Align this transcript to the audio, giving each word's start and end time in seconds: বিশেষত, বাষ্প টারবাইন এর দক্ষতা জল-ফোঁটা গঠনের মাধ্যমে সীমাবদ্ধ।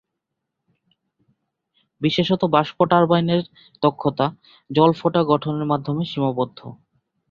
বিশেষত, 2.01 2.41
বাষ্প 2.53 2.77
টারবাইন 2.91 3.27
এর 3.29 3.41
দক্ষতা 3.83 4.25
জল-ফোঁটা 4.69 5.21
গঠনের 5.31 5.65
মাধ্যমে 5.71 6.03
সীমাবদ্ধ। 6.05 6.59